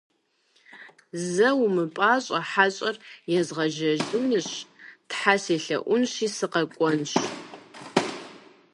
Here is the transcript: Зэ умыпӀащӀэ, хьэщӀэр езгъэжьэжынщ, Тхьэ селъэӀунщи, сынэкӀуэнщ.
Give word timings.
Зэ 1.31 1.49
умыпӀащӀэ, 1.65 2.39
хьэщӀэр 2.49 2.95
езгъэжьэжынщ, 3.39 4.49
Тхьэ 5.09 5.35
селъэӀунщи, 5.43 6.27
сынэкӀуэнщ. 6.35 7.11